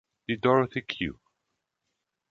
[0.27, 1.13] Die „Dorothy Q.